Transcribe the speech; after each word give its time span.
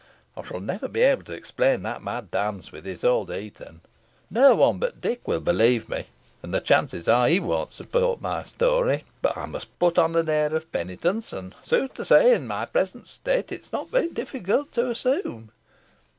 I 0.35 0.41
shall 0.41 0.59
never 0.61 0.87
be 0.87 1.01
able 1.03 1.21
to 1.25 1.33
explain 1.33 1.83
that 1.83 2.01
mad 2.01 2.31
dance 2.31 2.71
with 2.71 2.87
Isole 2.87 3.25
de 3.27 3.39
Heton. 3.39 3.81
No 4.31 4.55
one 4.55 4.79
but 4.79 4.99
Dick 4.99 5.27
will 5.27 5.39
believe 5.41 5.87
me, 5.89 6.07
and 6.41 6.51
the 6.51 6.59
chances 6.59 7.07
are 7.07 7.27
he 7.27 7.39
will 7.39 7.59
not 7.59 7.73
support 7.73 8.19
my 8.19 8.41
story. 8.41 9.03
But 9.21 9.37
I 9.37 9.45
must 9.45 9.77
put 9.77 9.99
on 9.99 10.15
an 10.15 10.27
air 10.27 10.55
of 10.55 10.71
penitence, 10.71 11.31
and 11.31 11.53
sooth 11.61 11.93
to 11.93 12.05
say, 12.05 12.33
in 12.33 12.47
my 12.47 12.65
present 12.65 13.05
state, 13.05 13.51
it 13.51 13.61
is 13.61 13.71
not 13.71 13.89
very 13.91 14.09
difficult 14.09 14.71
to 14.71 14.89
assume." 14.89 15.51